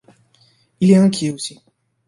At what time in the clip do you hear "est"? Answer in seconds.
0.89-0.95